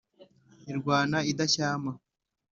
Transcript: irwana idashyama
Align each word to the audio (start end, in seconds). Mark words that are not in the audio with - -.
irwana 0.71 1.17
idashyama 1.31 1.91